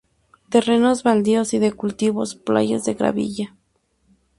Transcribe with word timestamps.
Terrenos 0.49 1.03
baldíos 1.03 1.53
y 1.53 1.59
de 1.59 1.73
cultivos, 1.73 2.33
playas 2.33 2.85
de 2.85 2.95
gravilla. 2.95 3.55